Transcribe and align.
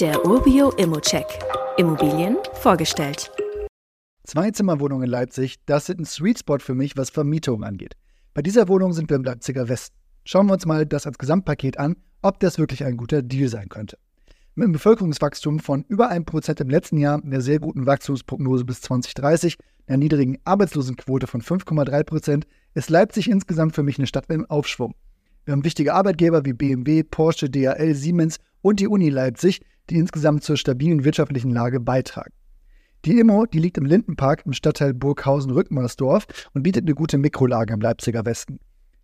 Der 0.00 0.26
Urbio 0.26 0.72
Immocheck. 0.72 1.24
Immobilien 1.78 2.36
vorgestellt. 2.52 3.30
Zwei-Zimmer-Wohnung 4.24 5.02
in 5.02 5.08
Leipzig, 5.08 5.56
das 5.64 5.86
sind 5.86 6.00
ein 6.00 6.04
Sweet 6.04 6.40
Spot 6.40 6.58
für 6.58 6.74
mich, 6.74 6.98
was 6.98 7.08
Vermietung 7.08 7.64
angeht. 7.64 7.94
Bei 8.34 8.42
dieser 8.42 8.68
Wohnung 8.68 8.92
sind 8.92 9.08
wir 9.08 9.16
im 9.16 9.24
Leipziger 9.24 9.70
Westen. 9.70 9.96
Schauen 10.26 10.48
wir 10.48 10.52
uns 10.52 10.66
mal 10.66 10.84
das 10.84 11.06
als 11.06 11.16
Gesamtpaket 11.16 11.78
an, 11.78 11.96
ob 12.20 12.40
das 12.40 12.58
wirklich 12.58 12.84
ein 12.84 12.98
guter 12.98 13.22
Deal 13.22 13.48
sein 13.48 13.70
könnte. 13.70 13.96
Mit 14.54 14.64
einem 14.64 14.74
Bevölkerungswachstum 14.74 15.60
von 15.60 15.86
über 15.88 16.12
1% 16.12 16.60
im 16.60 16.68
letzten 16.68 16.98
Jahr, 16.98 17.22
einer 17.24 17.40
sehr 17.40 17.58
guten 17.58 17.86
Wachstumsprognose 17.86 18.66
bis 18.66 18.82
2030, 18.82 19.56
einer 19.86 19.96
niedrigen 19.96 20.36
Arbeitslosenquote 20.44 21.26
von 21.26 21.40
5,3%, 21.40 22.42
ist 22.74 22.90
Leipzig 22.90 23.30
insgesamt 23.30 23.74
für 23.74 23.82
mich 23.82 23.96
eine 23.96 24.06
Stadt 24.06 24.28
im 24.28 24.44
Aufschwung. 24.44 24.94
Wir 25.46 25.52
haben 25.52 25.64
wichtige 25.64 25.94
Arbeitgeber 25.94 26.44
wie 26.44 26.52
BMW, 26.52 27.02
Porsche, 27.02 27.48
DHL, 27.48 27.94
Siemens 27.94 28.36
und 28.60 28.80
die 28.80 28.88
Uni 28.88 29.08
Leipzig, 29.08 29.62
die 29.90 29.96
insgesamt 29.96 30.42
zur 30.42 30.56
stabilen 30.56 31.04
wirtschaftlichen 31.04 31.50
Lage 31.50 31.80
beitragen. 31.80 32.32
Die 33.04 33.20
Immo, 33.20 33.46
die 33.46 33.58
liegt 33.58 33.78
im 33.78 33.84
Lindenpark 33.84 34.44
im 34.46 34.52
Stadtteil 34.52 34.94
Burghausen-Rückmarsdorf 34.94 36.26
und 36.54 36.62
bietet 36.62 36.84
eine 36.84 36.94
gute 36.94 37.18
Mikrolage 37.18 37.74
im 37.74 37.80
Leipziger 37.80 38.24
Westen. 38.24 38.58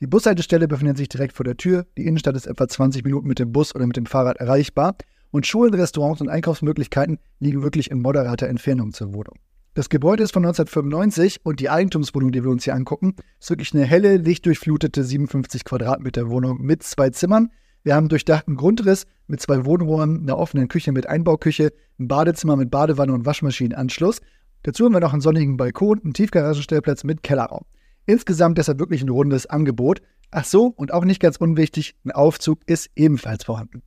Die 0.00 0.06
Bushaltestelle 0.06 0.68
befindet 0.68 0.98
sich 0.98 1.08
direkt 1.08 1.32
vor 1.32 1.44
der 1.44 1.56
Tür, 1.56 1.86
die 1.96 2.06
Innenstadt 2.06 2.36
ist 2.36 2.46
etwa 2.46 2.68
20 2.68 3.04
Minuten 3.04 3.26
mit 3.26 3.38
dem 3.38 3.52
Bus 3.52 3.74
oder 3.74 3.86
mit 3.86 3.96
dem 3.96 4.04
Fahrrad 4.04 4.36
erreichbar 4.36 4.96
und 5.30 5.46
Schulen, 5.46 5.72
Restaurants 5.72 6.20
und 6.20 6.28
Einkaufsmöglichkeiten 6.28 7.18
liegen 7.40 7.62
wirklich 7.62 7.90
in 7.90 8.02
moderater 8.02 8.48
Entfernung 8.48 8.92
zur 8.92 9.14
Wohnung. 9.14 9.36
Das 9.72 9.88
Gebäude 9.88 10.22
ist 10.22 10.32
von 10.32 10.44
1995 10.44 11.40
und 11.44 11.60
die 11.60 11.68
Eigentumswohnung, 11.68 12.32
die 12.32 12.42
wir 12.42 12.50
uns 12.50 12.64
hier 12.64 12.74
angucken, 12.74 13.14
ist 13.40 13.50
wirklich 13.50 13.74
eine 13.74 13.84
helle, 13.84 14.16
lichtdurchflutete 14.16 15.04
57 15.04 15.64
Quadratmeter 15.64 16.30
Wohnung 16.30 16.62
mit 16.62 16.82
zwei 16.82 17.10
Zimmern. 17.10 17.50
Wir 17.82 17.94
haben 17.94 18.08
durchdachten 18.08 18.56
Grundriss 18.56 19.06
mit 19.26 19.40
zwei 19.40 19.64
Wohnräumen, 19.64 20.22
einer 20.22 20.38
offenen 20.38 20.68
Küche 20.68 20.92
mit 20.92 21.08
Einbauküche, 21.08 21.72
ein 21.98 22.08
Badezimmer 22.08 22.56
mit 22.56 22.70
Badewanne 22.70 23.12
und 23.12 23.26
Waschmaschinenanschluss. 23.26 24.20
Dazu 24.62 24.84
haben 24.84 24.92
wir 24.92 25.00
noch 25.00 25.12
einen 25.12 25.22
sonnigen 25.22 25.56
Balkon, 25.56 26.00
einen 26.02 26.14
Tiefgaragenstellplatz 26.14 27.04
mit 27.04 27.22
Kellerraum. 27.22 27.64
Insgesamt 28.06 28.58
deshalb 28.58 28.78
wirklich 28.78 29.02
ein 29.02 29.08
rundes 29.08 29.46
Angebot. 29.46 30.00
Ach 30.30 30.44
so, 30.44 30.66
und 30.66 30.92
auch 30.92 31.04
nicht 31.04 31.20
ganz 31.20 31.36
unwichtig, 31.36 31.96
ein 32.04 32.12
Aufzug 32.12 32.60
ist 32.66 32.90
ebenfalls 32.96 33.44
vorhanden. 33.44 33.82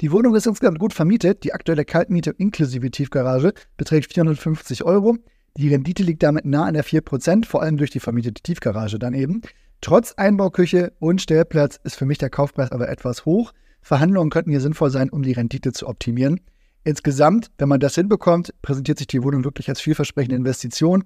Die 0.00 0.10
Wohnung 0.10 0.34
ist 0.34 0.46
insgesamt 0.46 0.80
gut 0.80 0.92
vermietet. 0.92 1.44
Die 1.44 1.52
aktuelle 1.52 1.84
Kaltmiete 1.84 2.30
inklusive 2.36 2.90
Tiefgarage 2.90 3.52
beträgt 3.76 4.12
450 4.12 4.84
Euro. 4.84 5.16
Die 5.56 5.68
Rendite 5.68 6.02
liegt 6.02 6.22
damit 6.24 6.44
nah 6.44 6.64
an 6.64 6.74
der 6.74 6.84
4%, 6.84 7.46
vor 7.46 7.62
allem 7.62 7.76
durch 7.76 7.90
die 7.90 8.00
vermietete 8.00 8.42
Tiefgarage 8.42 8.98
dann 8.98 9.14
eben. 9.14 9.42
Trotz 9.80 10.12
Einbauküche 10.12 10.92
und 10.98 11.20
Stellplatz 11.20 11.78
ist 11.84 11.96
für 11.96 12.06
mich 12.06 12.18
der 12.18 12.30
Kaufpreis 12.30 12.72
aber 12.72 12.88
etwas 12.88 13.24
hoch. 13.24 13.52
Verhandlungen 13.84 14.30
könnten 14.30 14.50
hier 14.50 14.62
sinnvoll 14.62 14.90
sein, 14.90 15.10
um 15.10 15.22
die 15.22 15.32
Rendite 15.32 15.72
zu 15.72 15.86
optimieren. 15.86 16.40
Insgesamt, 16.84 17.50
wenn 17.58 17.68
man 17.68 17.80
das 17.80 17.94
hinbekommt, 17.94 18.54
präsentiert 18.62 18.96
sich 18.96 19.06
die 19.06 19.22
Wohnung 19.22 19.44
wirklich 19.44 19.68
als 19.68 19.80
vielversprechende 19.80 20.36
Investition. 20.36 21.04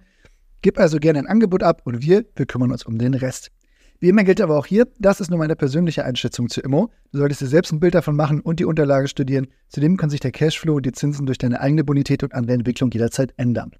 Gib 0.62 0.78
also 0.78 0.98
gerne 0.98 1.18
ein 1.18 1.26
Angebot 1.26 1.64
ab 1.64 1.82
und 1.84 2.02
wir, 2.02 2.24
wir 2.36 2.46
kümmern 2.46 2.70
uns 2.70 2.84
um 2.84 2.96
den 2.96 3.14
Rest. 3.14 3.50
Wie 3.98 4.08
immer 4.08 4.22
gilt 4.22 4.40
aber 4.40 4.56
auch 4.56 4.66
hier, 4.66 4.86
das 5.00 5.20
ist 5.20 5.28
nur 5.28 5.40
meine 5.40 5.56
persönliche 5.56 6.04
Einschätzung 6.04 6.48
zu 6.48 6.60
Immo. 6.60 6.92
Du 7.10 7.18
solltest 7.18 7.40
dir 7.40 7.48
selbst 7.48 7.72
ein 7.72 7.80
Bild 7.80 7.96
davon 7.96 8.14
machen 8.14 8.40
und 8.40 8.60
die 8.60 8.64
Unterlage 8.64 9.08
studieren. 9.08 9.48
Zudem 9.68 9.96
kann 9.96 10.08
sich 10.08 10.20
der 10.20 10.30
Cashflow 10.30 10.76
und 10.76 10.86
die 10.86 10.92
Zinsen 10.92 11.26
durch 11.26 11.38
deine 11.38 11.60
eigene 11.60 11.82
Bonität 11.82 12.22
und 12.22 12.32
andere 12.32 12.54
Entwicklung 12.54 12.92
jederzeit 12.92 13.34
ändern. 13.38 13.72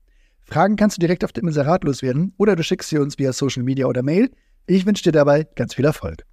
Fragen 0.42 0.74
kannst 0.74 0.96
du 0.96 1.00
direkt 1.00 1.24
auf 1.24 1.32
dem 1.32 1.46
Inserat 1.46 1.84
loswerden 1.84 2.34
oder 2.36 2.56
du 2.56 2.64
schickst 2.64 2.90
sie 2.90 2.98
uns 2.98 3.16
via 3.16 3.32
Social 3.32 3.62
Media 3.62 3.86
oder 3.86 4.02
Mail. 4.02 4.30
Ich 4.66 4.86
wünsche 4.86 5.04
dir 5.04 5.12
dabei 5.12 5.46
ganz 5.54 5.74
viel 5.74 5.84
Erfolg. 5.84 6.24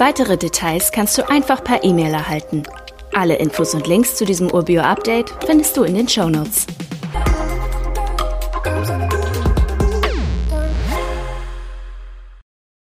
Weitere 0.00 0.38
Details 0.38 0.92
kannst 0.92 1.18
du 1.18 1.28
einfach 1.28 1.62
per 1.62 1.84
E-Mail 1.84 2.14
erhalten. 2.14 2.62
Alle 3.12 3.36
Infos 3.36 3.74
und 3.74 3.86
Links 3.86 4.16
zu 4.16 4.24
diesem 4.24 4.50
Urbio-Update 4.50 5.30
findest 5.44 5.76
du 5.76 5.82
in 5.82 5.94
den 5.94 6.08
Show 6.08 6.30
Notes. 6.30 6.66